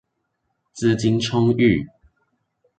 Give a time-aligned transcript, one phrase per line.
[0.73, 1.87] 資金充裕